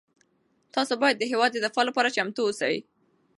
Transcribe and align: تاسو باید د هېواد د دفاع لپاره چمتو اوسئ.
تاسو 0.75 0.93
باید 1.01 1.15
د 1.19 1.23
هېواد 1.31 1.51
د 1.53 1.57
دفاع 1.65 1.83
لپاره 1.89 2.13
چمتو 2.15 2.41
اوسئ. 2.45 2.75